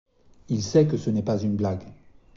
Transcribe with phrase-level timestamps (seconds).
[0.49, 1.83] Il sait que ce n’est pas une blague.